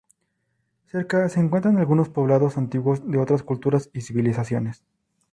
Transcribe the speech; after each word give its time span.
Cerca 0.87 1.29
se 1.29 1.39
encuentran 1.39 1.77
algunos 1.77 2.09
poblados 2.09 2.57
antiguos 2.57 3.05
de 3.07 3.19
otras 3.19 3.43
culturas 3.43 3.91
y 3.93 4.01
civilizaciones. 4.01 4.83